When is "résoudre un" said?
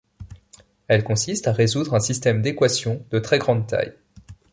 1.51-1.99